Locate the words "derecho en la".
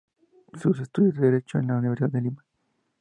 1.29-1.75